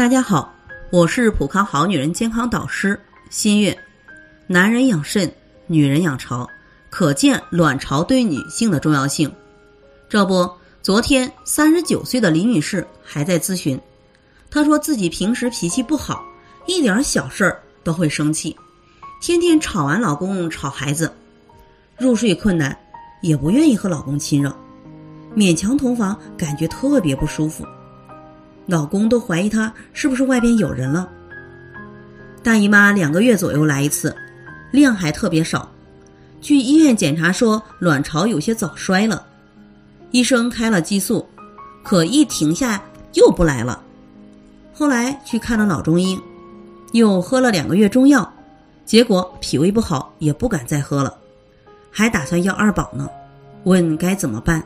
[0.00, 0.50] 大家好，
[0.90, 2.98] 我是普康好女人健康导师
[3.28, 3.78] 新月。
[4.46, 5.30] 男人养肾，
[5.66, 6.48] 女人养巢，
[6.88, 9.30] 可见卵巢对女性的重要性。
[10.08, 10.50] 这不，
[10.80, 13.78] 昨天三十九岁的李女士还在咨询，
[14.50, 16.24] 她说自己平时脾气不好，
[16.64, 18.56] 一点小事儿都会生气，
[19.20, 21.12] 天天吵完老公吵孩子，
[21.98, 22.74] 入睡困难，
[23.20, 24.50] 也不愿意和老公亲热，
[25.36, 27.66] 勉强同房感觉特别不舒服。
[28.70, 31.08] 老公都怀疑她是不是外边有人了。
[32.42, 34.16] 大姨妈两个月左右来一次，
[34.70, 35.68] 量还特别少。
[36.40, 39.26] 去医院检查说卵巢有些早衰了，
[40.10, 41.28] 医生开了激素，
[41.82, 42.80] 可一停下
[43.12, 43.82] 又不来了。
[44.72, 46.18] 后来去看了老中医，
[46.92, 48.32] 又喝了两个月中药，
[48.86, 51.14] 结果脾胃不好，也不敢再喝了，
[51.90, 53.06] 还打算要二宝呢。
[53.64, 54.64] 问该怎么办？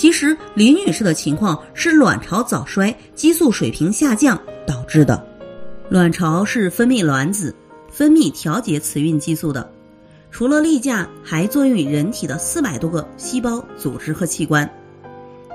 [0.00, 5.22] 其实李女士的情况是卵巢早衰、激素水平下降导致的。
[5.90, 7.54] 卵巢是分泌卵子、
[7.92, 9.70] 分泌调节雌孕激素的，
[10.30, 14.66] 除了例假，还作用于人体的四百多个细胞、组织和器官，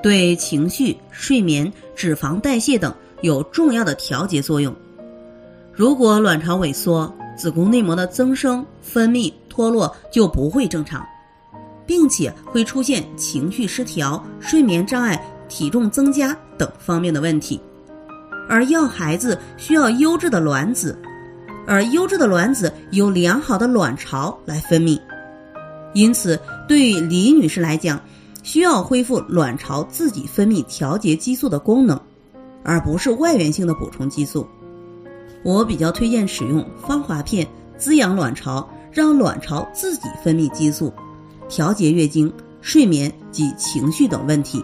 [0.03, 4.75] 对情绪、睡眠、脂肪代谢等有重要的调节作用。
[5.73, 11.03] 如果卵巢萎缩，子宫内膜的增生、分泌脱落就不会正常。
[11.86, 17.59] 并且会出现情绪失调、睡眠障碍、体重增加等方面的问题，
[18.50, 20.97] 而要孩子需要优质的卵子，
[21.67, 25.00] 而优质的卵子由良好的卵巢来分泌，
[25.94, 28.02] 因此对于李女士来讲，
[28.44, 31.99] 需要恢复卵巢自己分泌调节激素的功能，
[32.64, 34.47] 而不是外源性的补充激素。
[35.44, 40.92] 我比较推荐使用芳华片滋养卵巢，让卵巢自己分泌激素。
[41.47, 44.63] 调节月经、睡眠及情绪等问题，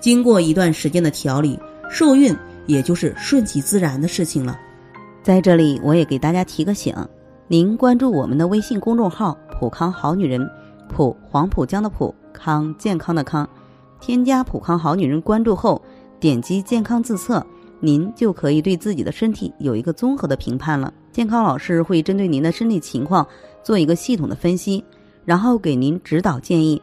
[0.00, 1.58] 经过一段时间的调理，
[1.88, 2.36] 受孕
[2.66, 4.58] 也就是顺其自然的事情了。
[5.22, 6.94] 在这里，我也给大家提个醒：
[7.46, 10.48] 您关注我们的微信公众号“普康好女人”，
[10.88, 13.48] 普黄浦江的普康健康的康，
[14.00, 15.80] 添加“普康好女人”关注后，
[16.18, 17.44] 点击健康自测，
[17.78, 20.92] 您就可以对自己的身体有一个综合的评判了。
[21.12, 23.26] 健康老师会针对您的身体情况
[23.62, 24.82] 做一个系统的分析。
[25.24, 26.80] 然后给您指导建议，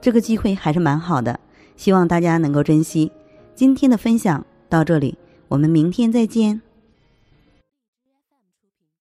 [0.00, 1.38] 这个机会还是蛮好的，
[1.76, 3.10] 希望大家能够珍惜。
[3.54, 6.62] 今天的分享到这里，我们明天再见。